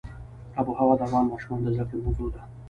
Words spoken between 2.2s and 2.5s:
ده.